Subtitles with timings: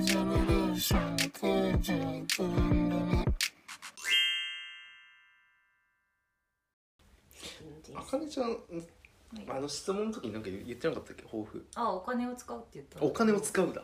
[0.00, 3.24] ジェネレーション91年組
[7.94, 8.56] あかねちゃん
[9.48, 11.22] あの質問の時になんか言ってなかったっけ？
[11.24, 11.66] 抱負。
[11.74, 13.82] あお金を使うって言ったお金を使うだ。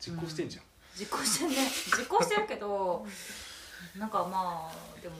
[0.00, 0.64] 実行してんじゃん、
[0.98, 1.54] 実行してね。
[1.96, 3.06] 実行してるけど
[3.96, 5.14] なんかまあでも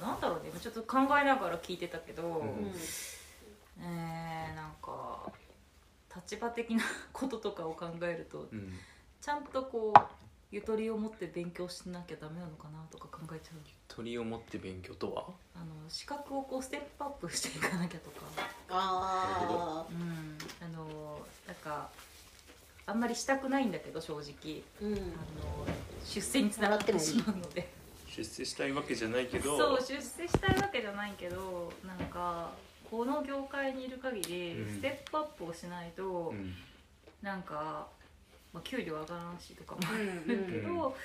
[0.00, 0.50] なんだろうね。
[0.60, 2.74] ちょっと考えながら聞いてたけど、うん。
[3.78, 5.30] えー、なんか
[6.14, 6.82] 立場的な
[7.12, 8.78] こととかを考えるとうん
[9.20, 10.00] ちゃんとこう
[10.52, 13.56] ゆとりを持って勉強しなきゃダメなのかなとか考えちゃう。
[13.88, 15.24] 鳥を持って勉強とは？
[15.54, 18.16] あの資格をこうステップアップしていかなきゃとか。
[18.70, 20.38] あうん。
[20.64, 21.88] あのなんか
[22.86, 24.22] あんまりしたくないんだけど正直。
[24.22, 24.94] ーうん。
[24.94, 25.02] あの
[26.04, 27.68] 出世につながってしまうので。
[28.08, 29.58] 出世したいわけじゃないけど。
[29.58, 32.50] そう出世したいわけじゃないけどなんか
[32.88, 34.74] この業界にいる限りうん。
[34.76, 36.54] ステップアップをしないと、うん。
[37.22, 37.88] なんか、
[38.56, 40.96] まあ、給料上がらんしとかもあうんるけど、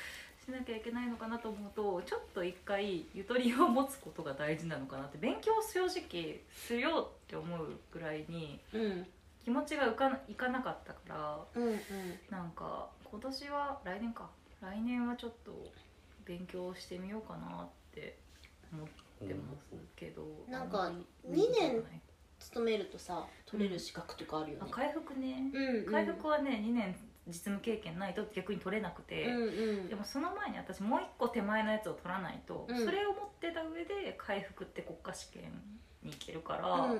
[0.45, 9.05] しなきゃいけないのかなと思うとちょっと一回ゆとりを持つことが大事なのかなって勉強を正直するよって思うぐらいにうん。
[9.43, 11.79] 気持ちがいかないかなかったからうんうん。
[12.29, 14.29] なんか今年は来年か
[14.61, 15.51] 来年はちょっと
[16.25, 18.17] 勉強してみようかなって
[18.71, 18.87] 思っ
[19.27, 20.95] てますけどなんかあま
[21.29, 22.01] り二年ない。
[22.39, 24.65] 勤めるとさ取れる資格とかあるよね。
[24.67, 25.85] あ回復ね、うんうん。
[25.85, 26.95] 回復はね2年
[27.27, 29.45] 実務経験ないと逆に取れなくて、うんう
[29.83, 29.89] ん。
[29.89, 32.85] でもその前に私もう一個手前のやつを取らないと、うん。
[32.85, 35.43] それを持ってた上で回復って国家試験
[36.03, 36.99] に行けるから、うんうん。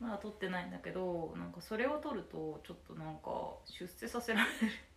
[0.00, 3.30] まだ取ってないんだけどなんかそれを取るとちょっとなんか
[3.66, 4.44] 出世させら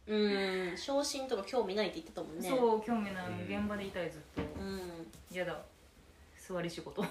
[0.08, 0.78] れる、うん。
[0.78, 2.48] 昇進とか興味ないって言ってたもんね。
[2.48, 3.62] そう興味ない、うん。
[3.62, 4.42] 現場でいたいずっと。
[4.60, 4.82] うん。
[5.32, 5.60] 嫌だ。
[6.36, 7.06] 座り仕事。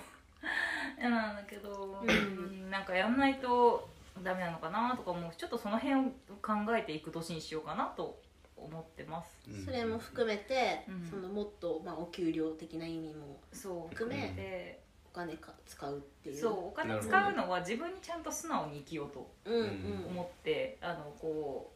[0.98, 2.70] 嫌 なんだけど、うん。
[2.70, 3.88] なんかやんないと
[4.22, 6.02] ダメなのかなとか思うしちょっとその辺を
[6.42, 8.20] 考えていく年にしようかなと
[8.56, 9.38] 思ってます。
[9.48, 9.64] うん。
[9.64, 11.08] それも含めて、うん。
[11.08, 14.80] そのもっと、まあ、お給料的な意味もそう含めて。
[15.12, 16.36] お金か使うっていう。
[16.36, 20.06] そうお金使うのは自分にちゃんと素直に生きようとうんうん。
[20.10, 21.72] 思って、あのこ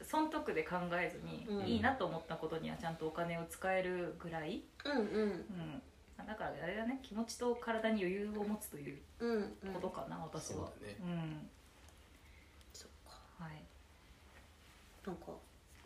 [0.00, 1.66] う損得で考えずに、うん。
[1.66, 5.02] いいなと思ったことにはちゃんとお金を使えるぐらい、うんうん。
[5.02, 9.72] うん、だからあれだね気持ちと体に余裕を持つといううんうん。
[9.72, 10.56] ことかな、私は。
[10.56, 10.96] そうだね。
[11.00, 11.48] うん
[12.72, 13.64] そっかはい
[15.06, 15.32] なんか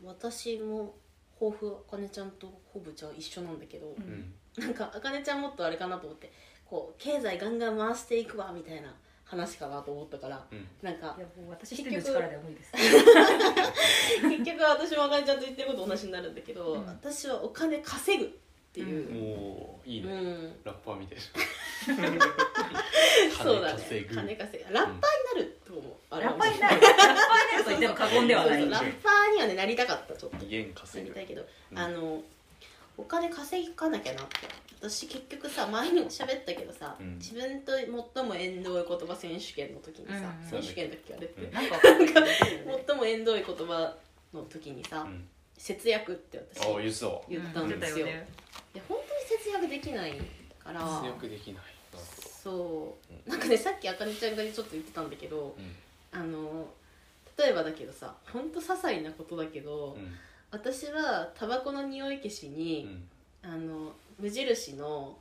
[0.02, 0.94] 私も
[1.38, 4.04] 抱負あかねちゃんとほぼじゃあ一緒なんだけど、うん。
[4.04, 6.32] うんなんかあかねちゃんもっとあれかなと思って
[6.64, 10.68] こう経済ガンガン回していくわみたいな話かなと思ったからうん。
[10.80, 12.70] なんかいやもう私一人の力では無理です。
[14.22, 16.86] 結局私もあかねちゃんと言ってること同じになるんだけど、うん。
[16.86, 18.28] 私はお金稼ぐっ
[18.72, 20.56] ていう、おーいいね、うん。
[20.62, 21.18] ラッパーみたい
[23.42, 23.82] そうだね。
[23.82, 24.14] 稼ぐ。
[24.14, 24.72] 金稼ぐ。
[24.72, 24.94] ラッパー
[26.20, 26.80] ラッパーになる。
[26.80, 27.64] ラッパーになる。
[27.64, 30.36] と言っても過言ではないそうそうラッパーにはねなりたかったちょっと。
[30.38, 31.42] 稼ぐりたいけど、
[31.72, 32.22] うんあの
[32.96, 34.22] お金稼がなきゃな。
[34.22, 34.34] って
[34.80, 37.16] 私結局さ前に喋ったけどさ、うん。
[37.18, 40.48] 自分と最も縁遠い言葉選手権の時にさ、うん。
[40.48, 41.52] 選手権だっけあれって、うん。
[41.52, 43.94] なんか分かんないけど最も縁遠い言葉
[44.32, 45.26] の時にさ、うん。
[45.58, 47.06] 節約って私ああ言ってた。
[47.08, 48.12] わ言ったんですよ,、うん。
[48.12, 48.28] 言ってたよね
[48.74, 50.12] いや本当に節約できない
[50.62, 50.80] から。
[50.80, 51.64] 節約できない。
[52.44, 53.30] そう。
[53.30, 55.76] なんかねさっきあかねちゃんがちょっと言ってたんだけどうん
[56.14, 56.72] あの
[57.36, 60.12] 例えばだけどさ本当些細なことだけど、うん。
[60.50, 63.08] 私はタバコの匂い消しうに、ん。
[63.42, 65.18] あの無印の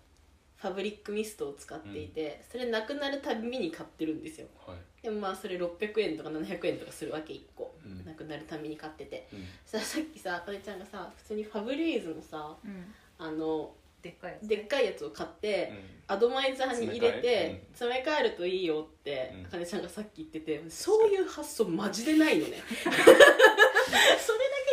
[0.58, 4.48] ファブリックミストを使っていて、それなくなるたびに買ってるんですよ。
[4.66, 4.78] はい。
[5.04, 8.06] でもまあそれ600円とか700円とかするわけ1個、うん。
[8.06, 9.28] なくなるたびに買ってて。
[9.34, 9.46] うん。
[9.66, 12.94] ささっきさあかねちゃんがさ普通にファブリーズのさうん。
[13.18, 13.72] あの
[14.04, 15.72] でっかいやつでっかいやつを買って、
[16.10, 22.58] うアドマイザーに入れて詰詰め替えるといいよってうんあかねちゃんがさっき言っててそういう発想マジでないのね。
[22.84, 23.06] それだ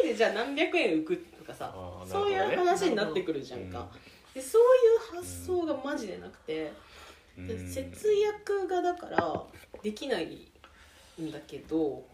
[0.03, 3.71] けでじゃあ何百円浮くとかさあーそういう話になってくるじゃんうん。
[3.71, 3.89] か、
[4.35, 6.73] でそういう発想がマジでなくて、
[7.37, 9.45] 節約がだから
[9.81, 10.51] できない
[11.21, 12.05] んだけど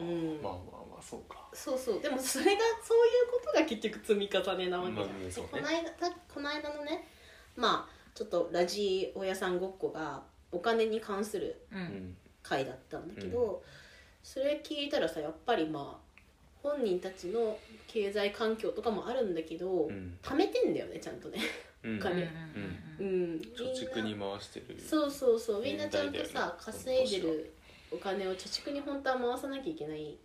[0.00, 0.40] うん。
[0.42, 1.48] まあまあまあそうか。
[1.52, 2.00] そうそう。
[2.00, 5.50] でもそれがそういうことが結局積み重ねなわけじゃん、まあねそうね。
[5.52, 7.08] この間たこの間のね
[7.56, 10.22] まあちょっとラジオ屋さんごっこが
[10.52, 11.82] お金に関するううん。
[11.82, 13.62] ん回だったんだけど、
[14.22, 16.20] それ聞いたらさやっぱりまあ
[16.60, 17.56] 本人たちの
[17.86, 20.18] 経済環境とかもあるんだけど、うん。
[20.22, 21.38] 貯めてんだよねちゃんとね。
[21.84, 21.98] うん。
[21.98, 22.22] お金。
[22.22, 24.76] うんうん貯蓄に回してる。
[24.80, 25.62] そうそうそう。
[25.62, 27.52] みんなちゃんとさ稼いでる
[27.92, 30.16] お金を貯蓄に本当は回さなきゃいけない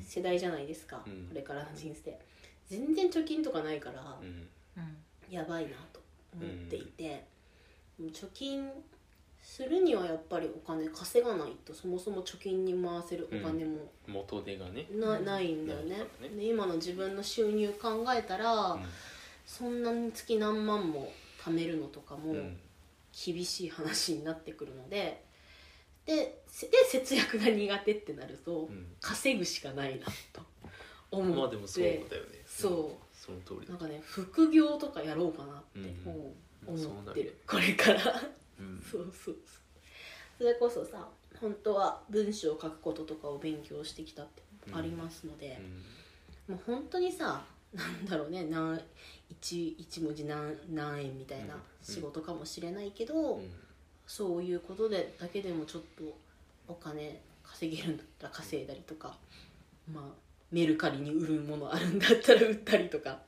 [0.00, 1.26] 世代じゃないですか、うん。
[1.28, 2.18] これからの人生。
[2.68, 4.26] 全然貯金とかないからうん。
[4.28, 4.96] うん
[5.28, 6.00] やばいなと
[6.34, 7.24] 思っていて、
[8.00, 8.70] 貯金
[9.42, 14.86] するにはやっぱりお金稼がないとそもそも貯金に回せるお金も元手がね。
[14.92, 15.88] な,、ないんだよね。
[15.90, 16.36] ないからね。
[16.36, 18.78] で今今の自分の収入考えたら、
[19.44, 21.10] そんなに月何万も
[21.42, 22.56] 貯めるのとかもうん。
[23.24, 25.24] 厳しい話になってくるので
[26.06, 28.86] でせで節約が苦手ってなると、うん。
[29.00, 30.40] 稼ぐしかないなと
[31.10, 32.06] 思って、まあでもそうだよね。
[32.46, 33.06] そう。
[33.14, 33.72] その通りだ。
[33.72, 35.94] なんかね副業とかやろうかなって
[36.66, 38.22] 思ってる、これから。
[38.60, 38.80] うん。
[38.88, 39.34] そうそうそう。
[40.38, 41.08] それこそさ
[41.40, 44.42] 本当は文章を書くこととかを勉強してきたって
[44.72, 45.58] ありますので、
[46.48, 47.44] もう本当にさ
[47.74, 48.80] なんだろうね何
[49.28, 53.50] 一一文字何何円みたいな仕事かもしれないけど、うん
[54.06, 56.04] そういうことでだけでもちょっと
[56.68, 59.16] お金稼げるんだったら稼いだりとか
[59.92, 60.04] まあ
[60.52, 63.18] メルカリに売るものあるんだったら売ったりとか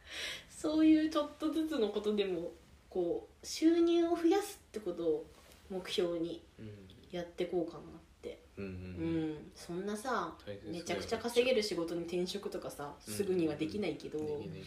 [0.51, 2.53] そういうちょっとずつのことでも
[2.91, 5.27] こう収入を増やすってことを
[5.71, 6.71] 目標にうん。
[7.11, 7.83] やってこうかなっ
[8.21, 8.39] て。
[8.59, 9.31] うんううん。
[9.31, 10.35] ん、そんなさ
[10.71, 14.63] めちゃくちゃ稼げる仕事に転職とかさすぐにはできないけど、できないけどね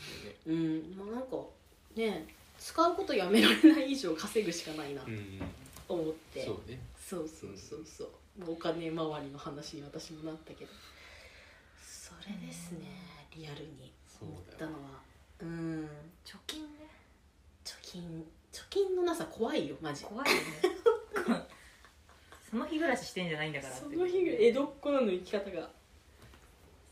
[0.48, 0.96] うん。
[0.98, 1.38] まあなんか
[1.96, 2.26] ね
[2.58, 5.02] 使うことやめられない以上稼ぐしかないな。
[5.02, 5.40] とうん
[7.12, 8.52] そうねそうそうそう。
[8.54, 10.72] お金周りの話に私もなったけど。
[11.82, 12.80] それですね
[13.36, 13.92] リアルに。
[14.22, 14.80] 思ったのは。
[15.42, 15.90] うん。
[16.24, 16.88] 貯金ね。
[17.66, 18.26] 貯金。
[18.54, 20.06] 貯金のなさ怖いよマジ。
[20.06, 20.42] 怖いよね。
[22.50, 25.70] その日暮らししてんじゃないんだからその日が江戸っ子なの生き方が。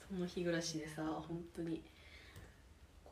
[0.09, 1.81] その日暮らしでさ本当に。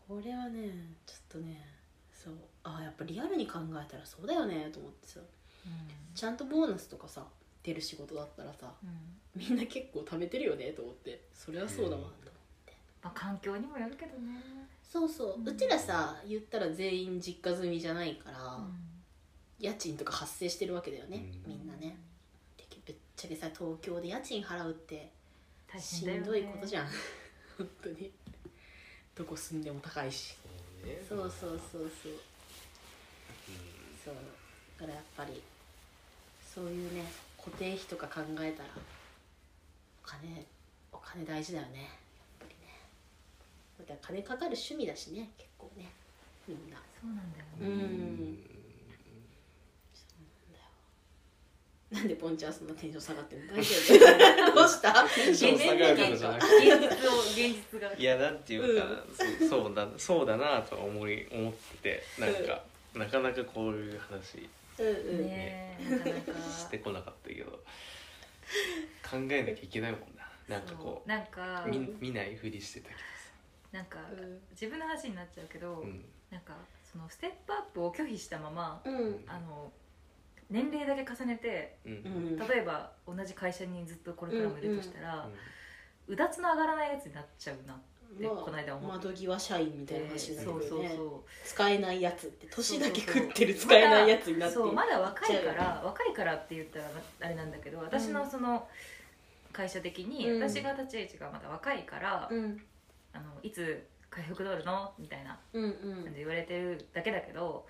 [0.10, 0.70] これはね
[1.06, 1.66] ちょっとね
[2.14, 2.34] そう。
[2.64, 5.22] あやっぱリアルに考えたらそうだよねと思ってさ。
[5.22, 5.37] うん
[6.16, 7.24] ちゃんとボーナスとかさ
[7.64, 9.18] 出る仕事だったらさうん。
[9.38, 11.22] みんな結構貯めてるよねと思って。
[11.34, 12.12] それはそうだわと思っ
[12.66, 12.74] て、
[13.04, 14.42] まあ環境にもよるけどね。
[14.82, 18.74] そうそう、ううんちらさ言ったら全員実家住みじゃないから、うん。
[19.60, 21.52] 家賃とか発生してるわけだよね、うん。
[21.52, 21.98] みんなね。
[22.58, 25.12] でぶっちゃけさ東京で家賃払うって
[25.72, 26.88] 大しんどいことじゃん。
[27.58, 28.12] 本当に。
[29.14, 30.36] どこ住んでも高いし。
[30.42, 30.50] そ
[30.84, 31.06] うね。
[31.08, 32.14] そうそうそうそう。
[34.04, 34.16] そう。
[34.80, 35.42] だからやっぱり
[36.58, 37.06] そういうね
[37.38, 38.70] 固定費とか考えたら
[40.04, 40.44] お金
[40.92, 41.88] お金大事だよねやっ
[42.40, 42.74] ぱりね。
[43.78, 45.86] だって金かかる趣味だしね結構ね
[46.48, 46.78] みんな。
[47.00, 48.38] そうなんだようねん
[51.92, 53.54] なんでポンちゃんそんなテンション下がってんの？
[53.54, 53.76] 大丈
[54.52, 54.56] 夫？
[54.56, 55.04] どうした？
[55.04, 57.38] 現実を現
[57.72, 57.94] 実が。
[57.96, 61.54] いやなんていうか、そうそうだそうだなとは思い思っ
[61.84, 62.64] てなんか、
[62.96, 64.90] なかなかこういう話うんう
[65.22, 66.50] ん、ねえなかなか。
[66.58, 67.52] してこなかったけど
[69.10, 70.28] 考えなきゃいけないもんな。
[70.48, 71.64] なんかこなんか。
[71.66, 72.96] う見見ないふりしてたけ
[73.72, 74.40] なんかうん。
[74.52, 76.06] 自分の話になっちゃうけど、うん。
[76.32, 76.54] なんか
[76.84, 79.24] そのステップアップを拒否したままうん。
[79.28, 79.72] あの
[80.50, 81.92] 年齢だけ重ねてうん。
[81.92, 81.96] う
[82.36, 85.28] ん例えば同じ会社にずっとこれからもいるとしたら、
[86.08, 87.78] ううだつの上がらないやつになっちゃうなっ
[88.16, 89.08] て、まあこの間思って。
[89.08, 91.30] 窓際社員みたいな話になるよねそうそうそう。
[91.46, 94.56] 使えないやつって年だけ食ってる使えないやつになって。
[94.56, 96.86] そうまだ若いから若いからって言ったら
[97.22, 98.68] あれなんだけど私のその
[99.52, 100.42] 会社的に、うん。
[100.42, 102.62] 私が立ち位置がまだ若いから、うん。
[103.14, 104.94] あのいつ回復取るの？
[104.98, 106.14] みたいなうんう感じん。
[106.14, 107.66] で言われてるだけだけど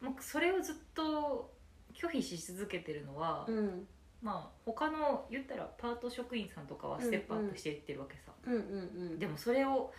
[0.00, 1.50] もうそれをずっと
[1.94, 3.86] 拒否し続けてるのは、うん
[4.26, 9.92] まあ他の言ったらパート職員さんとかはステップアップしていってるわけさ、うんうんでもそれを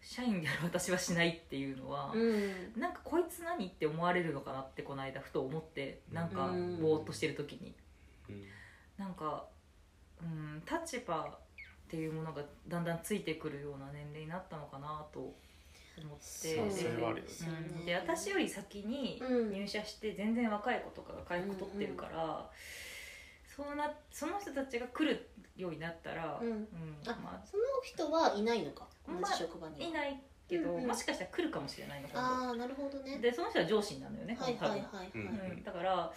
[0.00, 2.80] 社員である私はしないっていうのは、うん。
[2.80, 7.74] なんかこいつ何って思われるのかなってこの間ふと思ってなんかうんぼーっとしてる時に。
[8.32, 8.44] ん。
[8.98, 9.44] なんか、
[10.20, 11.38] うん、立場っ
[11.88, 15.34] ていうものがだんだんついてくるような年齢になったのかなと思っ
[16.42, 16.54] て。
[17.86, 19.52] で私より先にうん。
[19.52, 22.50] 入社して全然若い子とかが回復取ってるから、
[23.54, 26.48] そうなその人たちが来るようになったら、うん。
[26.48, 26.66] うん
[27.06, 28.86] あまその人はいないのか？
[29.06, 29.88] 同まあじ職場あ、には。
[29.90, 30.86] いないけど、うんうん。
[30.88, 33.16] もしかしたら来るかもしれないの今ああなるほどね。
[33.16, 35.10] 度でその人は上司になるのよね、はいはいはいはい。
[35.14, 36.12] うん、だから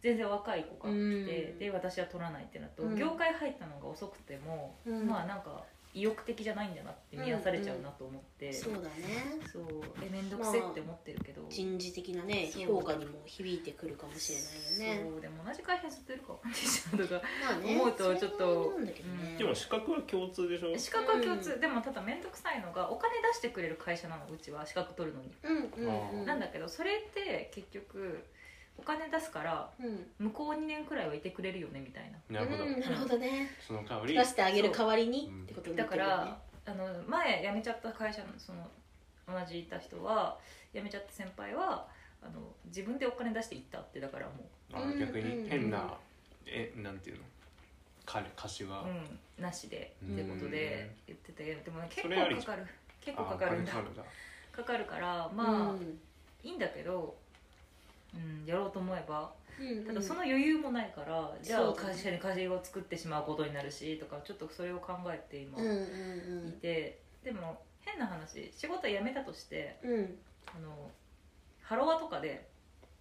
[0.00, 1.58] 全然若い子が来て、うん。
[1.58, 2.96] で私は取らないってなると、うん。
[2.96, 5.06] 業界入ったのが遅くても、うん。
[5.06, 5.64] まあなんか
[5.96, 9.64] 意欲的じゃないんだなって見やされちゃうなと思って、そうだねそう
[10.04, 14.38] え面倒くせって思ってるけど、人事的なね評価にも響いてくるかもしれ
[14.84, 15.10] ないよね。
[15.10, 16.58] そうでも同じ会社ずっといるかわかんな
[17.04, 19.38] いとかまあね 思うとちょっとねうん。
[19.38, 20.76] でも資格は共通でしょ？
[20.76, 26.26] 資格は共通、でもただ面倒くさいのがお金出してくれる会社なのうちは資格取るのに、うんうんうん。
[26.26, 28.22] なんだけどそれって結局
[28.78, 30.06] お金出すからうん。
[30.18, 32.40] 向こう2年くらいはいてくれるよねみたいな。
[32.40, 33.50] なるほど、うんなるほどね。
[33.66, 38.68] その代わり出してあげる代わりにってことになだかってるよねらあの前辞めちゃった会社のその
[39.28, 40.38] 同じいた人は
[40.74, 41.86] 辞めちゃった先輩は
[42.22, 44.32] あの自分でお金出していったってだからも
[44.72, 45.94] あうん逆うんに変な、
[46.46, 47.22] えなんていうの？
[48.04, 51.44] 彼歌詞は、う、うん、なしでってことで言ってて。
[51.64, 52.66] でもね結それあり構かかる。
[53.00, 53.72] 結構かかるんだ。
[53.74, 54.02] あお金か
[54.52, 55.98] かかかるからまあ、うん。
[56.44, 57.16] いいんだけど、
[58.14, 59.32] うん、やろうと思えば。
[59.58, 69.92] うんただその余裕もないから、じゃあ会社に会社を作ってしまうことになるしとかちょっとそれを考えて今うんいて、でも変な話仕事辞めたとしてうん。
[69.92, 70.18] うん
[70.54, 70.90] あの
[71.60, 72.46] ハロワとかで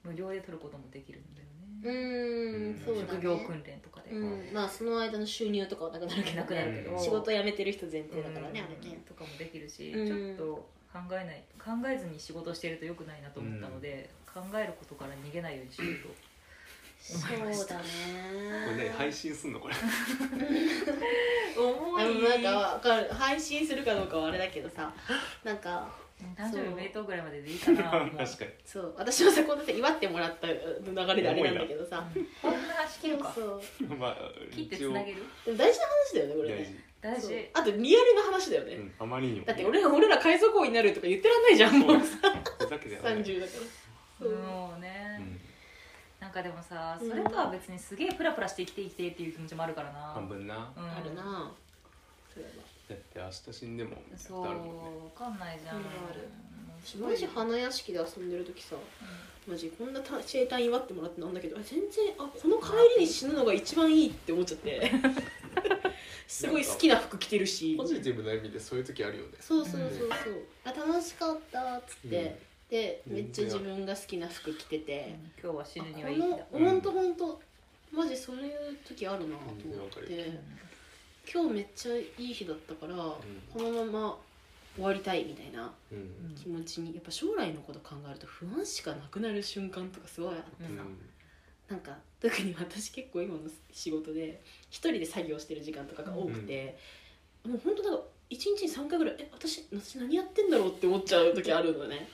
[0.03, 1.47] 無料で取ることもできるんだよ
[1.83, 3.07] うね、んそうだね。
[3.11, 4.53] 職業訓練とかで、うん。
[4.53, 6.97] まあその間の収入とかはなくなるけどなくなるけど。
[6.97, 8.65] 仕事辞めてる人前提だからねうん。
[8.65, 10.07] あれねとかもできるし、うん。
[10.07, 16.15] ちょっと考えない考えずに仕事してるとよくないなと思ったので、考えることから逃げないようにしようと。
[16.97, 17.21] そう
[17.67, 17.83] だね。
[18.65, 19.75] これね配信すんのこれ。
[21.57, 24.93] 重でもなんかわかる配信するかどうかはあれだけどさ
[25.43, 25.87] なんか
[26.35, 28.51] 誕生日おめでとうぐらいまででいいかな確かに。
[28.65, 28.95] そう。
[28.97, 32.07] 私もさこうやって祝ってもらった流れであれなんだけどさ。
[32.41, 33.31] こんな話切るか。
[33.33, 33.61] そう。
[33.79, 34.17] そうまあ
[34.53, 34.93] 切ってつ一応。
[34.93, 37.49] なげる大事な話だよねこれ大ね事大事。
[37.53, 39.45] あとリアルな話だよね、うんあまりにも。
[39.45, 41.99] だって俺ら俺ら海賊王になるとか言ってらんないじゃんもう。
[41.99, 42.17] さ
[42.57, 44.25] ふざけてはない30だから。
[44.25, 45.39] そうもうね、うん。
[46.19, 49.99] なんかでもさそれとは別にすげえプラプラして生きて生きてっていう気持ちもあるからな。
[50.13, 50.71] 半分な。
[50.75, 51.51] うん、あるな。
[52.33, 52.63] そういえば。
[52.87, 54.71] だって明日死んでもそうあるもんね。
[55.17, 56.29] わかんないじゃん、あるある
[56.85, 58.75] すマジ花屋敷で遊んでる時さ
[59.47, 64.91] マジこんなた生誕祝ってもらってなんだけどあ全然あこの帰りに死ぬのが一番いいって思っちゃって
[66.27, 67.75] すごい好きな服着てるし。
[67.75, 69.31] ポジティブな意味でそういう時あるよね。
[69.39, 70.09] そうそうそうそう、
[70.63, 72.39] あ楽しかったっつって、
[72.69, 76.81] でめっちゃ自分が好きな服着てて、今日は死ぬにこはいい日だのほん。
[76.81, 77.41] とほんと
[77.91, 80.39] マジそういう時あるなと思って。
[81.31, 83.19] 今日めっちゃいい日だったから、こ
[83.57, 84.17] のまま
[84.75, 86.35] 終わりたいみたいなうん。
[86.35, 90.97] 気持ちにやっぱ将来のこと考えると不安しかなくなる瞬間とかすごいあってさ、うん
[91.69, 93.41] なんか特に私結構今の
[93.71, 96.77] 仕事で一人で作業してる時間とかが多くて、
[97.43, 102.07] もう本当なんか1日に3回ぐらい「え私私何やってんだろう?」って思っちゃう時あるのね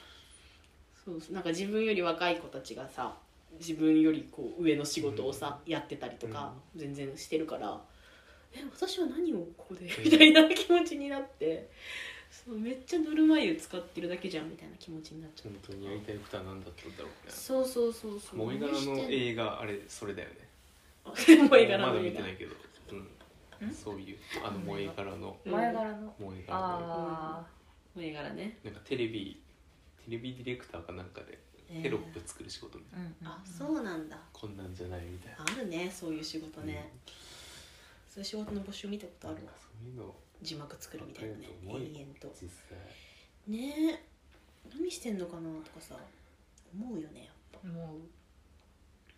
[1.06, 3.18] そうそうなんか自分より若い子たちがさ
[3.60, 7.82] 自分よりこう上の仕事をさ、やってたりとか全然してるから
[8.54, 11.70] 「え私は何をここで?」みたいな気持ちになって
[12.32, 15.52] そうめっちゃぬるま湯使ってるだけじゃんみたいな気持ちになっちゃう。
[15.52, 18.40] 本当にやりたいことは何だったんだろうねそうそうそうそう。
[18.50, 20.36] 萌え柄の映画あれそれだよね。
[21.06, 22.56] 萌え柄まの映画だ見てないけど。
[23.62, 23.74] うん。
[23.74, 25.18] そういうあの萌え柄の。
[25.18, 26.16] の萌え柄の。
[26.50, 27.46] あ
[27.94, 28.58] 萌え柄ね。
[28.64, 29.40] なんかテレビ
[30.06, 31.38] テレビディレクターかなんかで
[31.82, 33.32] テロップ作る仕事みたいな。
[33.32, 34.18] あ、うんあそうなんだ。
[34.34, 35.44] こんなんじゃないみたいな。
[35.44, 36.92] あるねそういう仕事ね、
[38.10, 39.52] そういう仕事の募集見たことあるわ。
[39.56, 41.86] そういうの字幕作るみたいなねある
[42.20, 42.28] と
[43.48, 43.98] ね。
[43.98, 44.00] え
[44.78, 45.96] 何してんのかなとかさ
[46.74, 47.68] 思うよねやっぱ。
[47.68, 47.98] も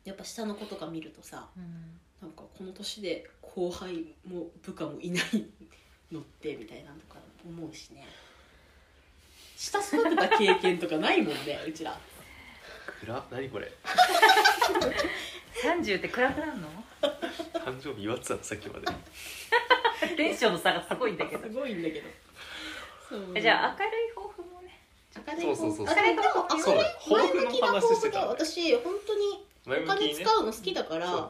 [0.04, 5.24] やっぱ下の子とか見るとさう、うん、なんかこの年で後輩も部下もいない
[6.12, 8.06] のってみたいなのとか思うしね。
[9.56, 11.98] 下育てた経験とかないもんね うちら。
[13.00, 13.72] 暗何これ。
[15.64, 16.84] 30って暗くなるの？
[17.54, 18.86] 誕生日祝ってたのさっきまで
[20.16, 21.44] テンションの差がすごいんだけど。
[21.44, 22.10] すごいんだけど。
[23.10, 24.80] そうえじゃあ明るい抱負もね。
[25.16, 31.28] 明るいそうそうそう明るいでもそうだ明るい抱負の前向きな話してた抱負で私本当に前お金使うの好きだから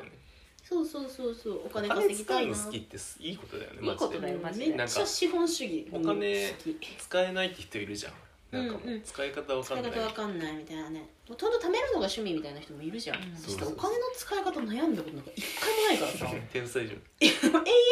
[0.64, 4.66] そうそうそうそうそうおお金稼ぎたいなうの好きっていいことだよねいいことだよマジで。
[4.76, 5.88] めっちゃ資本主義。
[5.92, 6.54] お金
[6.98, 8.14] 使えないって人いるじゃん
[8.54, 8.98] なんかもうんうん。
[8.98, 9.92] う使い方わか使いんない。
[9.92, 11.10] 方わかんないみたいなね。
[11.28, 13.36] ほとんど貯めるのが趣味みたいな人もいるじゃん、うん。
[13.36, 16.36] そしたらお金の使い方悩んだことなんか一回もないからさ。
[16.54, 17.02] 天才じゃん。
[17.20, 17.32] 永遠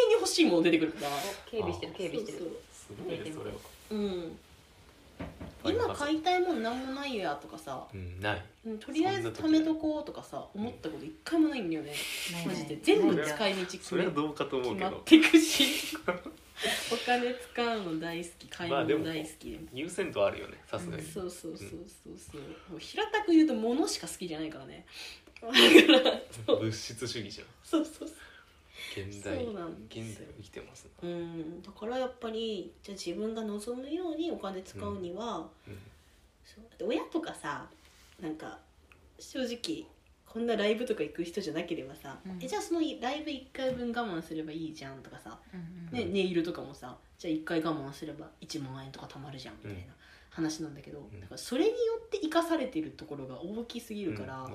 [0.09, 1.11] に欲しいもの出てくるから。
[1.49, 3.57] 警備してる警備してそうるすごいねそれは。
[3.89, 4.37] そううん。
[5.63, 7.87] 今買いたいもんなんもないやとかさ。
[7.93, 8.45] うんない。
[8.65, 11.93] うんとりあえず貯めとこうとかさ思ったこと一回もないんだよね。
[12.33, 12.77] ないマジで。
[12.81, 14.91] 全部使い道決めそれはどうかと思決うけど。
[14.91, 15.97] まってくし
[16.91, 19.51] お金使うの大好き買い物大好き。
[19.51, 21.03] で優先度あるよねさすがに。
[21.03, 21.75] そうそうそうそ
[22.11, 22.41] うそう。
[22.71, 24.85] もう平たく言うと物しか好きじゃないからね。
[25.41, 25.53] だか
[26.53, 27.47] ら物質主義じゃん。
[27.63, 28.17] そうそうそう。
[28.95, 31.61] 現代そうなん現代を生きてますうな、ん。
[31.61, 35.77] だからやっぱりじゃあ自分が望むようにお金使うには、うん。
[36.45, 36.63] そう。
[36.69, 37.67] だって親とかさ
[38.19, 38.59] なんか
[39.19, 39.85] 正直
[40.31, 42.39] こんなライブとか行く人じゃなければさ、うん。
[42.41, 49.93] えじゃあそのライブ1回分我慢すればいいじゃんとかさ、うんね、ネイルとかもさじゃあ1回我慢すれば1万円とか貯まるじゃんみたいな
[50.29, 51.19] 話なんだけど、ん。
[51.19, 54.49] だからそれによって生かされてるところが大きすぎるから、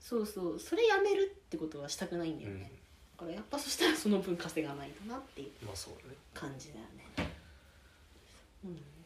[0.00, 2.72] そうそうそれやめるってことはしたくないんだるよね、
[3.18, 5.50] だからやっぱそしたらその分稼がないとなっていう
[6.32, 7.30] 感じだよね。
[8.62, 9.01] そうなん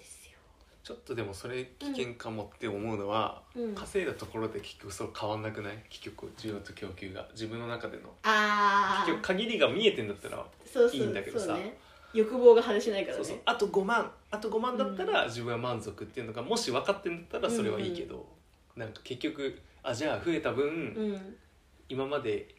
[0.87, 3.75] ちょっとでもそれ危険かもって思うのは、うん。
[3.75, 5.83] 稼いだところで結局そう変わんなくない？
[5.90, 7.26] 結局需要と供給が。
[7.33, 8.05] 自分の中での。
[8.23, 11.47] ああ結局限りが見えてんだったらそうそういいんだけどさ。
[11.47, 11.76] そうね。
[12.14, 13.25] 欲望が果てしないからね。
[13.25, 13.43] そうそう。
[13.47, 14.09] あと5万。
[14.31, 18.25] あと5万だったら自分は満足っていうのがもし分かってんだったらそれはいいけど、
[18.76, 21.37] なんか結局あじゃあ増えた分、うん。
[21.88, 22.55] 今まで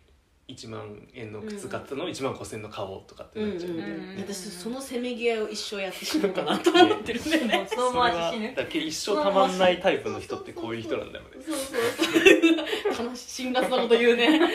[0.47, 0.81] 1万
[1.13, 3.73] 円の靴買ったのを1万5千円の買おうとかってなっちゃう、
[4.17, 11.31] 私そのせめぎ合いを一生やってしまうかなと思ってるんだよね そのまま死ぬだけ一生たまんないタイプの人ってこういう人なんだよね。
[11.45, 13.07] そうそうそう。
[13.09, 14.39] 悲しい辛辣なこと言うね。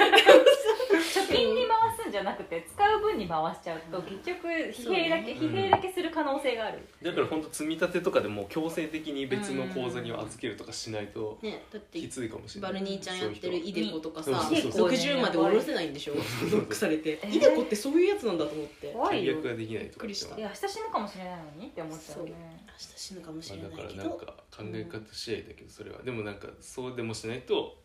[1.12, 1.81] 貯金に回
[2.12, 12.72] じゃなくて使う分に回しちゃうと結局疲弊だけ、ね疲弊だけする可能性がある、だから本当積み立てとかでも強制的に別の口座に預けるとかしないとねだってきついかもしれない。
[12.72, 14.90] バルニーちゃんやってるイデコとかさそうそうそう。
[14.90, 16.14] 60まで下ろせないんでしょ？
[16.14, 17.18] ロックされて。
[17.22, 17.36] えー？
[17.36, 18.88] イデコってそういうやつなんだと思って。
[18.88, 19.32] 明怖いよ。
[19.32, 22.32] 契約ができないとかいや明日死ぬかもしれないのにって思っちゃうね。
[22.76, 24.02] 日死ぬかもしれまあ、だないけど。
[24.02, 27.78] からなんか考え方次第だけどそれはでもなんかそうでもしないと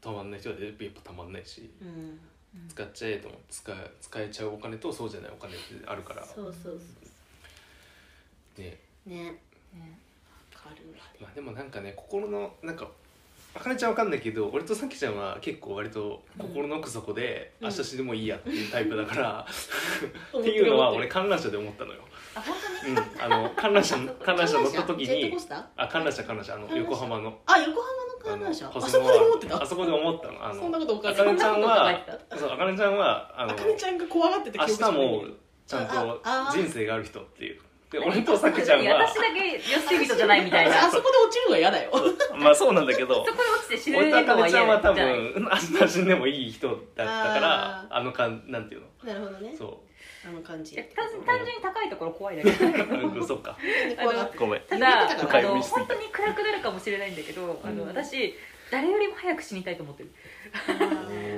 [0.00, 1.70] たまんない人はやっぱたまんないし。
[1.80, 2.18] うん
[2.68, 6.24] 使っちゃえとも使え使えちゃうお金とそうじゃないお金ってあるから。
[6.24, 6.80] そうそう
[8.56, 9.10] そねう。
[9.10, 9.20] ね。
[9.74, 9.98] ね。
[10.54, 12.88] わかるわまあでもなんかね心のなんか
[13.54, 17.68] あかねちゃんわかんないけど俺とさきちゃんは結構割と心の奥底で、うん。
[17.68, 19.46] 明日死んでもいいやっていうタイプだから、
[20.32, 22.00] 思 っていうのは俺観覧車で思ったのよ、
[22.34, 22.92] あ本当に？
[22.92, 24.58] うん、あの観覧車観覧車？
[24.60, 25.36] 乗った時に
[25.76, 27.40] あ観覧車観覧車あの横浜の。
[27.46, 28.09] あ横浜の？
[28.24, 29.62] 観覧車ああそこで思ってた？
[29.62, 30.46] あそこで思ったの。
[30.48, 32.00] あそんなのことおかしいあかねちゃんは
[32.36, 35.24] そうあかねちゃんはあのあかねちゃんが怖がってた明日も
[35.66, 36.22] ちゃんと
[36.52, 40.78] 人生がある人っていうで俺とさきちゃんは私だけ寄せ人じゃないみたいな。
[40.86, 41.90] あそこで落ちるのは嫌だよ。
[42.38, 47.04] まあそうなんだけどそこで落ちて死ぬ俺とあかのは嫌ねちゃんは多分明日死んでもいい人だったか
[47.40, 49.12] らああのかんなんていうの？
[49.12, 49.54] なるほどね。
[49.56, 49.82] そ
[50.24, 50.76] あの感じ。
[50.76, 50.84] 単
[51.26, 52.50] 単純に高いところ怖いだけ。
[52.50, 53.56] うそっか。
[53.98, 54.60] 怖がってごめん。
[54.68, 57.88] ただあの本当に暗くなるかもしれないんだけど、あのうん。
[57.88, 58.36] 私
[58.70, 60.10] 誰よりも早く死にたいと思ってる。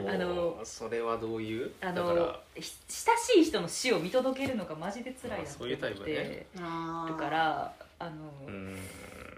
[0.09, 1.71] あのそれはどういう？
[1.81, 2.15] あだから。
[2.15, 6.47] のひ親しい人の死を見届けるのがマジで辛いなってあそういうタイプ思って
[7.09, 8.11] るからあの、
[8.47, 8.77] うん。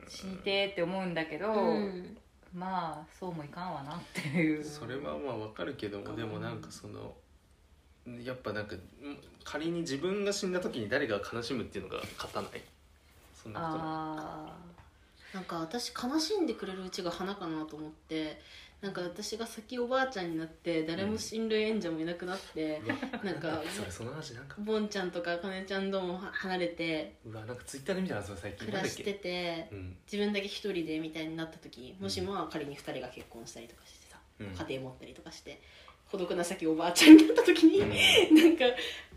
[0.09, 2.17] 死にてーって思うんだけど、うん。
[2.55, 4.65] まあそうもいかんわなっていう。
[4.65, 7.15] それはまあわかるけどもでもなんかその
[8.23, 8.79] やっぱなんかん
[9.45, 12.51] 仮に自分が死んだ時に誰が悲しむっていうのが勝たない？
[13.35, 13.87] そんなことない？
[13.87, 14.57] あ
[15.35, 18.41] なんか私悲しんでくれるうちが花かなと思って
[18.81, 22.95] なんか私が先おばあちゃんになって誰も親類縁者もいなくなって、うわ
[23.25, 24.57] なんかそれその話なんか。
[24.59, 28.67] ボンちゃんとかかねちゃんとも離れてうわなんかツイッターで見たなそれ最近。
[28.67, 29.97] 暮らしててうん。
[30.05, 34.47] 自分だけ一人でみたいになった時もしまあ仮に二人が結婚したりとかしてさうん。
[34.49, 35.63] 家庭持ったりとかして
[36.11, 38.37] 孤独な先おばあちゃんになった時に、うん。
[38.37, 38.65] なんか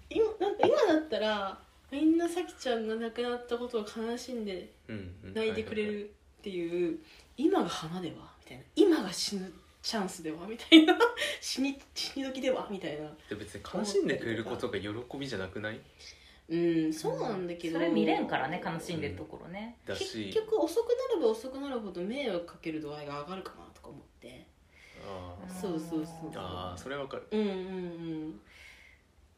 [0.09, 1.59] 今なんか今だったら
[1.91, 5.33] みんなさきちゃんが亡くなったことを悲しんでうんうん。
[5.33, 6.05] 泣いてくれる
[6.39, 6.99] っていう
[7.37, 8.15] 今が花では？
[8.43, 8.63] みたいな。
[8.75, 10.45] 今が死ぬチャンスでは？
[10.47, 10.97] みたいな。
[11.39, 12.67] 死に死に時では？
[12.69, 13.07] みたいな。
[13.29, 15.79] で別に悲しんでくれることが喜びじゃなくない？
[16.49, 17.77] うんそうなんだけど。
[17.77, 20.25] それ見れんからね悲しんでるところね、だし。
[20.27, 24.45] 結局遅くなれば遅くなるほど迷惑かける度合いが上がるかなとか思って。
[25.05, 25.53] あー。
[25.61, 26.31] そうそうそう。
[26.35, 27.27] あーそれはわかる。
[27.31, 28.41] うんうんうん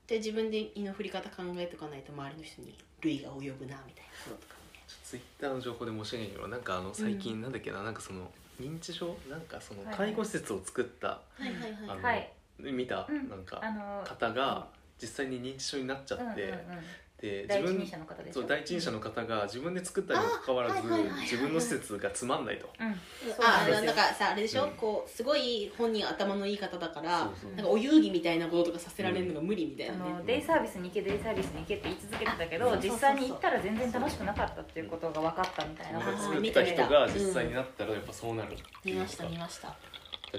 [0.10, 4.10] で自分で胃の振り方考えとかないと周りの人に類が及ぶなみたいな。
[4.26, 4.60] こととかね。
[5.04, 9.15] ツイッターの情報で申し訳ないけどなんかあの最近なんだっけな、なんかその認知症？
[9.30, 11.43] なんかその介護施設を作った、はい。
[11.43, 11.54] はい。
[11.54, 11.74] はい。
[11.88, 12.34] あのはい。
[12.58, 13.30] 見た、うん。
[13.30, 13.62] なんか
[14.04, 14.67] 方が
[15.02, 16.84] 実際に認知症になっちゃって、うんうんうん
[17.21, 18.39] で第一自分人者の方でしょ？
[18.41, 21.21] そう第一人者の方が自分で作ったにもかかわらず、あはいはいはいはい。
[21.21, 22.69] 自分の施設がつまんないと。
[22.79, 22.88] うん。
[22.88, 24.71] うなんからさあれでしょ、うん。
[24.71, 32.79] こうすごい本人頭のいい方だからそうそうなんかお遊戯みたいなこととかさせられるのが無理みたいあなね、のデイサービスに行けデイサービスに行けって言い続けてたけどうん。
[32.82, 38.55] 実際に行ったら全然楽しくなかったっていうことが分かったみたいなことをあー作った人が実際になったらやっぱそうなる
[38.86, 39.75] 見ました見ました。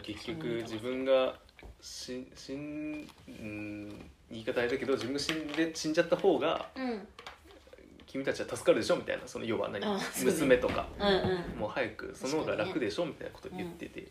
[0.03, 1.35] 結局自分が
[1.81, 7.07] 死死んうん言い方あれだけど自分が死んで死んじゃった方がうん。
[8.07, 9.85] 君たちは助かるでしょみたいなその要は何？
[9.87, 10.33] あそうね。
[10.33, 10.88] 娘とか。
[10.99, 11.61] うんうん。
[11.61, 14.09] もう早くその方が楽でしょみたいなこと言ってて、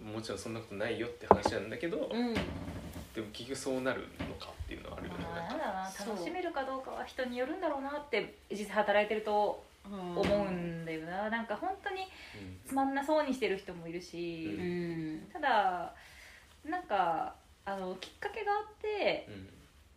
[0.00, 0.12] うん。
[0.12, 2.34] もちろんそんなことないよって話なんだけど、うん。
[2.34, 5.24] でも結局そうなるのかっていうのはあるよね。
[5.24, 5.90] まあなんだろうな。
[5.90, 11.30] そう楽しめるかどうかは人によるんだろうなって実際働いてると思うんだよな。
[11.30, 12.06] なんか本当に
[12.64, 15.26] つまんなそうにしてる人もいるし、うん。
[15.32, 15.92] ただ
[16.64, 19.48] なんかあのきっかけがあってうん。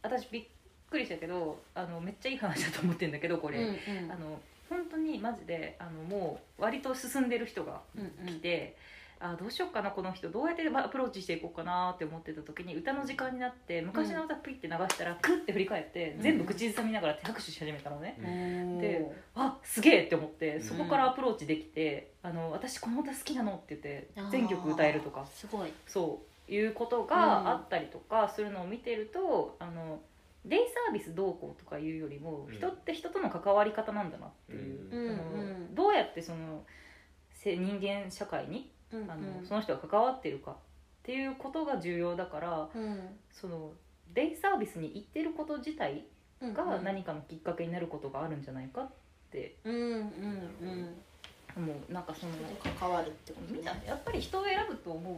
[0.04, 0.43] 私びっ
[0.89, 4.12] くりしたけどあのめっちゃいい話だと思ってるんだけどこれ、うんうん。
[4.12, 8.75] あの本当にマジであのもう割と進んでる人がうん来て、
[9.19, 10.30] あどうしようかなこの人。
[10.30, 16.21] どうやってアプローチしていこうかなって思ってた時に歌の時間になって昔の歌プリって流したらクッて振り返って、うん。
[16.21, 18.80] 全部口ずさみながら手拍手し始めたのね、うん。
[18.80, 20.62] であすげえって思ってん。
[20.62, 25.25] そこからアプローチできて「あの私この歌好きなの」って言って全曲歌えるとか。
[25.25, 25.71] すごい。
[25.88, 29.99] そういうことがあったりとかするのを見てると、あの
[30.45, 32.55] デイサービスどうこうとかいうよりも、うん。
[32.55, 35.75] 人って人との関わり方なんだなっていう、うん。
[35.75, 36.63] どうやってその
[37.31, 40.55] せ人間社会にうんあの、その人が関わってるかっ
[41.03, 42.99] ていうことが重要だからうん。
[43.31, 43.71] その
[44.13, 46.05] デイサービスに行ってること自体
[46.41, 48.89] うんが何かのきっかけになることがあるんじゃないかっ
[49.31, 50.95] てうんうんうん。
[51.58, 51.91] 思う。
[51.91, 52.34] なんかその
[52.79, 55.15] 関わるってことみんねなやっぱり人を選ぶと思う、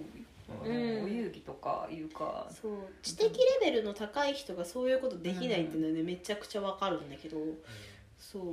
[0.64, 1.04] うん。
[1.04, 2.48] お遊戯とかいうか。
[2.50, 2.72] そう。
[3.02, 7.38] 知的レベルの高い人がそういうことできないっていうのはね、めちゃくちゃわかるんだけど。
[8.20, 8.44] そう。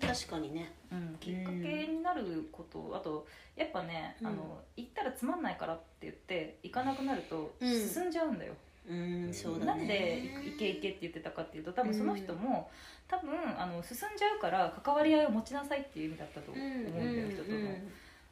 [0.00, 0.72] 確かにね。
[0.92, 4.26] うん、きっかけになること、あとやっぱね、うん。
[4.28, 7.88] あの行ったらつまんないからって言って行かなくなるとうん。
[7.88, 8.54] 進んじゃうんだよ、
[8.88, 9.66] うんそうだね。
[9.66, 12.70] なんで行け行けって言ってたかっていうと多分その人も、
[13.08, 17.58] 多分あの進んじゃうから関わり合いを持ちなさいっていう意味だったと思うんだよ、人との、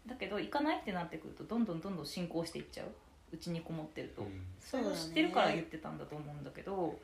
[0.07, 2.87] だけど行かないってなってくるとどんどんどんどん進行していっちゃう。
[3.33, 4.25] うちにこもってると、
[4.61, 6.97] それを知ってるから言ってたんだと思うんだけど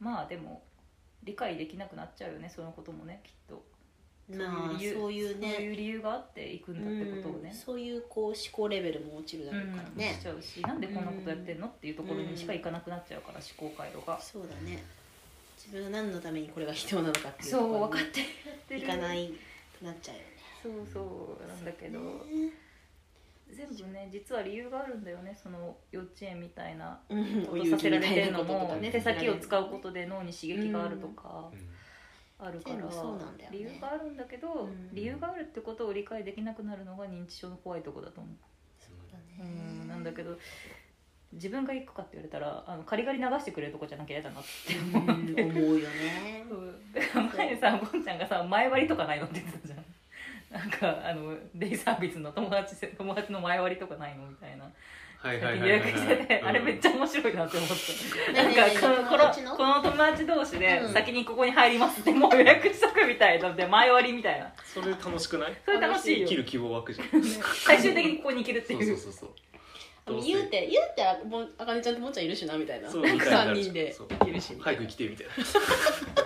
[0.00, 0.60] まあでも
[1.22, 3.62] 理解できなくなっちゃうよねそのこともねきっと。
[4.28, 4.38] そう
[5.12, 5.54] いうそうね。
[5.62, 7.50] いう理由があって行くんだってことをね。
[7.50, 9.96] うん、そういうこう思考レベルも落ちるだろうからうん。
[9.96, 14.82] ねし、ちゃうしなんでこんなことやってんのっていうところにしか行かなくなっちゃうから思考回路が、そうだね。
[15.56, 18.80] 自分が何のためにこれが必要なのかっていうそう分かってやってる。
[18.80, 19.32] いかない
[19.78, 20.35] くなっちゃうよね
[20.66, 22.52] そうそうなんだけど、ね。
[23.48, 25.38] 全部ね実は理由があるんだよね。
[25.40, 27.46] その幼稚園みたいなうん。
[27.46, 28.90] ことさせられてるのもね。
[28.90, 31.68] 手先を使うことで脳に刺激があるとかうん
[32.38, 32.82] あるから、ね。
[33.50, 34.94] 理由があるんだけど、うん。
[34.94, 38.34] 理由があるってことを理解できなくなるのが認知症の怖いとこだと思う。
[39.38, 40.38] うんなんだけど
[41.32, 44.92] 自分が行くかって言われたらあのカリガリ流してくれるとこじゃなきゃ嫌だなってう。
[44.92, 46.44] ん思って、思うよね。
[46.48, 46.74] そう。
[46.94, 49.84] だから前にさボンちゃんがさ前割りとかないのって言ってたじゃん
[50.50, 54.64] なんかあのデイサービスの友達友達の前割りとかないのみたいな。
[55.18, 55.80] はいはい先はいはい。
[55.80, 57.80] に予約しててあれめっちゃゃ面白いなって思ったね
[58.28, 59.74] えねえねえなんかこの友達のこの？
[59.74, 60.92] この友達同士でうん。
[60.92, 63.48] 先にここに入りますってもう予約しとくみたいな。
[63.48, 65.56] ので前割りみたいなそれ楽しくない？
[65.64, 66.26] それ楽しいよ。
[66.28, 67.08] 生きる希望湧くじゃん。
[67.64, 68.82] 最終的にここに行けるってそう。
[68.82, 69.30] いそううそうそう。
[70.06, 72.88] でも言うて言うてあもあかねちゃんともんちゃんいるしなみたいな。
[72.88, 73.72] そうみたいにな3るじゃん。
[73.72, 74.06] 人でそう。
[74.06, 74.78] いけるしみたいな。
[74.78, 75.32] 早く来てみたいな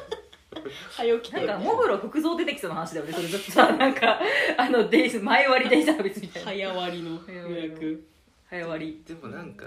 [0.91, 4.21] 早起きてなんかモグロ福蔵出てきそうな話だよねそれずっとさなんか
[4.57, 6.51] あのデイズ前割りデイサービスみたいな。
[6.51, 8.07] 早割りの予約
[8.49, 9.03] 早割り。
[9.07, 9.67] でもなんか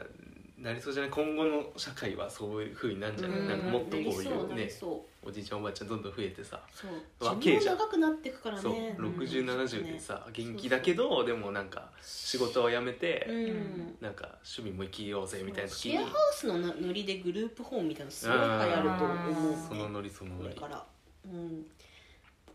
[0.63, 3.47] なりそうじゃない今後の社会はそういうふうになるんじゃない、うん。
[3.49, 5.27] なんかもっとこういうねりそう。
[5.27, 6.61] おじいちゃんおばあちゃんどんどん増えてさ。
[6.73, 6.91] そう。
[7.25, 8.61] 若えじゃん長くなってくからね。
[8.61, 8.73] そう。
[8.73, 9.15] うん。
[9.17, 13.97] 6070でさ元気だけどでもなんか仕事を辞めて、うん。
[13.99, 15.91] なんか趣味も生きようぜみたいな時に。
[15.95, 20.85] シェアハウスのなノリでグループホームみたいなのすごい流行ると思うねそのノリそのノリこれから
[21.25, 21.65] うん。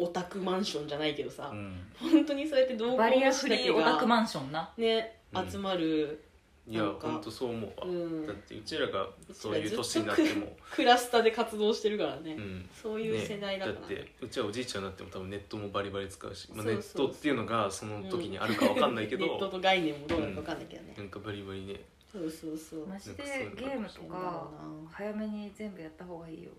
[0.00, 1.76] オタクマンションじゃないけどさ、うん。
[2.00, 4.70] 本当にそうやって同行バリアしフリーオタクマンションな。
[4.76, 5.50] ねうん。
[5.50, 6.24] 集まる、
[6.68, 8.26] いやなんか本当そう思うわ、うん。
[8.26, 12.68] だってうちらがそういう年になっても、クラスターで活動してるからね、うん。
[12.72, 16.82] そういう世代だから、ね、だってうちはおじいちゃんになっても多分ネットもバリバリ使うし、まあ、ネッそう。
[16.82, 21.80] そうトっていうのがその時にあるかわかんないけど、 ネットと概念もどうなるか分かんないけどね、なんかバリバリね。
[22.12, 22.86] そうそうそう。
[22.86, 23.22] マジで
[23.56, 24.48] ゲームとか
[24.90, 26.50] 早めに全部やった方がいいよ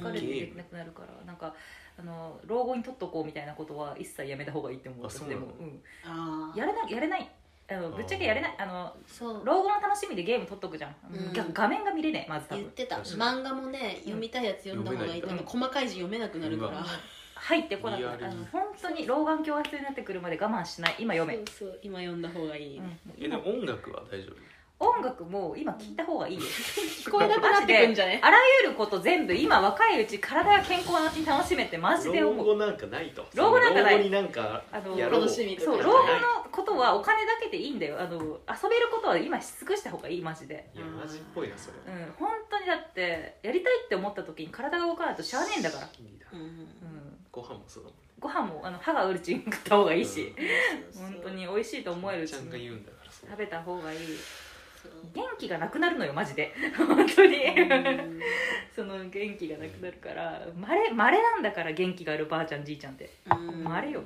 [0.00, 1.54] 疲れてできなくなるからなんか
[1.98, 5.06] あの老後に取っとこうみたいなことは一切やめた方がいいって思う。
[5.06, 5.40] あそうなの？
[5.40, 7.30] でも、うん、ああやれないやれない。
[7.70, 8.54] あのぶっちゃけやれない。
[8.58, 9.42] あのそう。
[9.44, 11.32] 老後の楽しみでゲーム取っとくじゃん、うん。
[11.32, 12.62] が画面が見れねえまず多分。
[12.62, 12.96] 言ってた。
[12.96, 15.38] 漫画もね読みたいやつ読んだ方がいい読めない。
[15.40, 16.84] あの細かい字読めなくなるから。
[17.36, 18.20] 入ってこなくなる。
[18.50, 20.96] 本当に老眼鏡が必要になってくるまで我慢しない。
[20.98, 21.78] 今読め、そうそう。
[21.82, 22.98] 今読んだ方がいい、うん。
[23.18, 24.36] えでも音楽は大丈夫？
[24.80, 26.42] 音楽も今聞いた方がいいよ。
[26.42, 28.20] 聞こえなくなってくんじゃね？
[28.22, 32.46] あらゆること全部今若いうち体が健康なうちに楽しめてマジで思う。
[32.46, 33.24] 老後なんかないと。
[33.34, 33.94] 老後なんかない。
[33.94, 35.72] 老後になんかあのやろう楽しみとか。
[35.72, 36.04] そう老後の
[36.50, 38.00] ことはお金だけでいいんだよ。
[38.00, 38.18] あの遊
[38.68, 40.68] べることは今し尽くした方がいいマジで。
[40.74, 41.76] いやマジっぽいなそれ。
[41.92, 45.88] うん本当にだってやりたいって思った時に体が動かないとしゃあねえんだから、
[46.32, 46.68] うんうん、
[47.30, 48.04] ご飯もそうだもんね。
[48.18, 50.00] ご飯もあの歯がうるちに食った方がい。
[50.00, 50.34] いし、
[50.92, 53.98] そうそう本当に美味しいと思えるうちちゃんがに言うんだから食べた方がいい
[55.14, 56.52] 元気がなくなるのよマジで。
[56.76, 57.44] 本当に。
[57.44, 58.20] うん。
[58.74, 63.10] その元気がなくなるからまれまれなんだから元気があるばあちゃんじいちゃんって。
[63.30, 63.64] うん。
[63.64, 64.02] まれよ、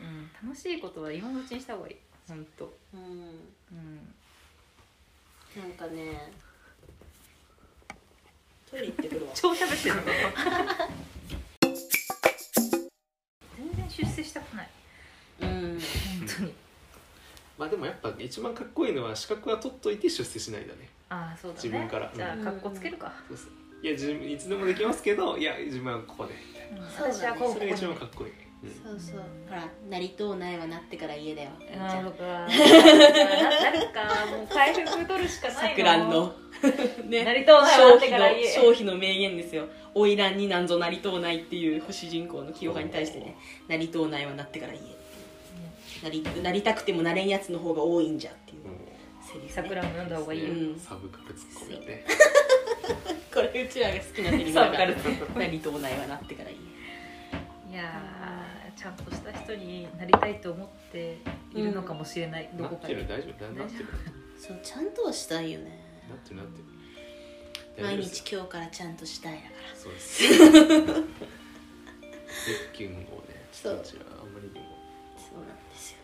[0.00, 1.96] うん、楽しいことは今のうちにした方がいい。
[2.28, 2.72] 本当。
[2.94, 3.00] うん。
[3.00, 3.04] う
[3.74, 4.14] ん。
[5.56, 6.32] なんかね
[8.70, 9.32] トイレ行ってくるわ。
[9.34, 10.02] 超喋ってるの。
[13.56, 14.70] 全然出世したくない。
[15.40, 15.80] うん。
[15.80, 15.80] 本
[16.38, 16.54] 当に
[17.60, 20.88] まあでもやっぱ一番かっこいいのは資格は取っといて出世しないだね。
[21.10, 21.68] ああそうだね。
[21.68, 22.10] 自分から。
[22.14, 22.42] じゃあうん。
[22.42, 23.50] 格好つけるか、そうそう。
[23.82, 26.32] いや自分いつでもできますけどいや自分はここで。
[26.32, 28.32] みたいうん私はこうなそれが一ここ番かっこいい、
[28.64, 28.98] うん。
[28.98, 29.22] そうそう。
[29.46, 34.26] ほらなりとうないはなってから家だよになるかななるか。
[34.34, 35.68] もう回復取るしかないの。
[35.68, 36.34] 桜の。
[37.10, 37.24] ね。
[37.24, 38.54] なりとうないはなってから家。
[38.54, 43.36] 消費の名言ですよ「花魁になんぞなりとうない」っていう主人公の清葉に対してね
[43.68, 44.78] 「なりとうないはなってから家」
[46.02, 48.62] なりなりたくてもなれんやつの方が多いんじゃっていう
[49.22, 50.78] セリフ、ね、桜も読んだ方がいいよ、うん。
[50.78, 52.04] サブカルツッコミね
[53.32, 54.92] これうちらが好きなセリフだから。
[54.96, 55.40] サブカル。
[55.40, 61.18] なりとうないはなってから家いやーちゃんとした人になりたいと思って
[61.54, 62.96] いるのかもしれない、どこかで。
[62.96, 63.44] なってる大丈夫。
[63.44, 63.86] だなってる。
[64.36, 65.80] そうちゃんとはしたいよね。
[66.08, 66.64] なってるなってる。
[67.84, 69.76] 毎日今日からちゃんとしたいだから。
[69.76, 70.22] そうです。
[70.28, 70.36] ゼ
[72.72, 73.46] ッキュンをね。
[73.52, 74.69] ちょっとうちはあんまりにも
[75.30, 75.98] そうなんですよ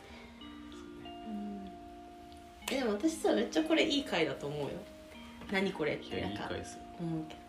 [1.04, 4.68] ね、うん、えでも私さめっちゃこれいい回だと思うよ。
[5.50, 6.80] 何これってないんか回ですよ。
[6.98, 7.40] 思うけど。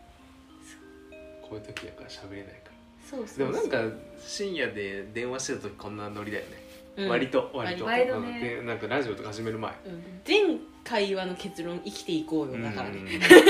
[1.41, 2.71] こういう時やから喋れないから。
[3.09, 6.49] そうそうでもなんか深夜で電話してた時こんなノリだよね、
[6.97, 7.09] うん。
[7.09, 7.85] 割と割と。
[7.85, 9.71] 割でなんかラジオとか始める前。
[9.71, 10.03] うん。
[10.25, 12.99] 全会話の結論生きていこうよだからね、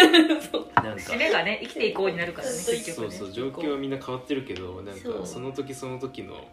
[0.52, 0.68] そう。
[0.76, 1.02] なんか。
[1.02, 3.32] 締めがね生きていこうになるからねそうそうそう。
[3.32, 6.48] 状況はみんな変わってるけどなんかその時その時の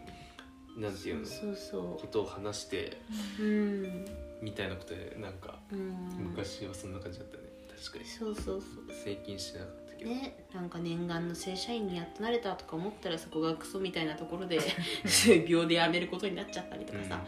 [0.75, 1.25] なんていうの？
[1.25, 2.97] そうそことを話して
[3.39, 4.05] ううん。
[4.41, 5.95] みたいなことでなんかうん。
[6.29, 7.43] 昔はそんな感じだったね。
[7.77, 8.05] 確かに。
[8.05, 8.61] そうそうそう。
[9.03, 14.59] 整金してなかったけど、ねなんか念願の正社員にやっとなれたとか思ったらそこがクソみたいなところで
[15.47, 17.25] 秒で辞めることになっちゃったりとかさ、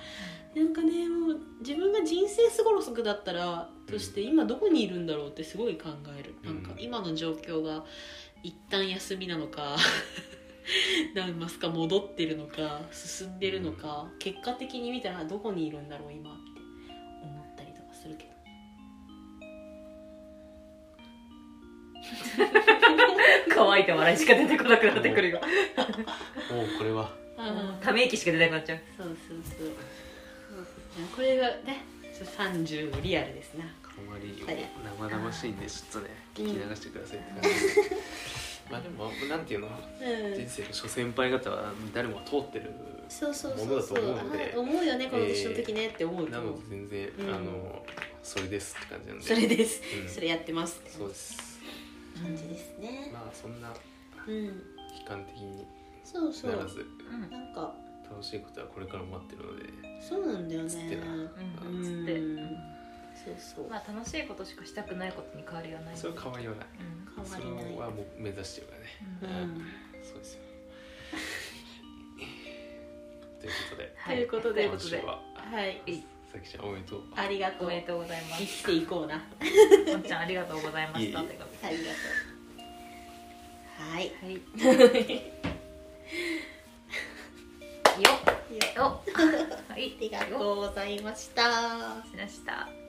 [0.56, 6.74] なんかねもう自分が人生すごろくだったらとして今どこにいるんだろうってすごい考える、うんなん。
[6.76, 7.86] か今の状況が
[8.44, 9.76] 一旦休みなのか
[11.14, 16.40] なんますか戻ってるのか進んでるのか、結果的に見たらどこにいるんだろう今って
[17.24, 18.32] 思ったりとかするけど。
[23.50, 27.12] 乾いた笑いしか出てこなくなってくるよもうこれは。
[27.38, 28.80] あため息しか出なくなっちゃう。
[28.98, 29.72] そうそうそう。
[31.16, 33.66] これがね30のリアルですな。
[33.66, 33.70] あ
[34.10, 36.46] まりはい生々しいんでちょっとねうん。
[36.46, 37.50] 聞き流してくださいって感じ
[38.70, 40.34] まあでもなんていうのうん。
[40.34, 42.72] 人生の諸先輩方は誰もが通ってる
[43.10, 47.36] そうそうものだとそうそう思うのであ思うよねこの年の時ねって思うとな思う、ので全然、うん。
[47.36, 47.86] あの
[48.22, 49.24] それですって感じなんで。
[49.24, 50.10] それです、うん。
[50.10, 50.90] それやってますって。
[50.92, 51.60] そうです。
[52.22, 53.72] 感じですね、まあそんな
[54.28, 54.52] うん悲
[55.08, 55.66] 観的に
[56.04, 56.52] そうそう。
[56.52, 57.74] ならずうんなんか。
[58.10, 60.70] 楽しいことはこれからも待ってるのでそうなんだよね。
[60.70, 61.02] つってな。
[61.14, 61.18] う
[61.74, 61.84] ん。
[61.84, 62.14] つって
[63.28, 66.68] そうそう、まあ楽しいことしかしたくないことに変わりはないそれは変わりはない。
[67.18, 67.26] うん。
[67.26, 67.78] それ変わりない。
[67.78, 68.88] はもう目指してるからね、
[69.22, 69.30] うん。
[69.42, 69.66] うん。
[70.04, 70.42] そうですよ。
[73.42, 73.94] ということで。
[73.98, 74.16] はい。
[74.16, 74.66] ということで。
[74.66, 75.82] 今週ははい。
[76.32, 77.02] さきちゃんおめでとう。
[77.16, 77.68] ありがとう。
[77.68, 78.44] おめでとうございます。
[78.44, 79.16] 生きていこうな。
[79.18, 81.20] もんちゃんありがとうございました。
[81.20, 81.58] ありがとう
[83.78, 84.12] はい。
[84.22, 84.34] はい。
[84.36, 84.40] よ
[88.02, 88.76] っ。
[88.76, 89.14] よっ。
[89.70, 89.98] はい。
[89.98, 92.04] ありがとうございました。
[92.10, 92.87] しました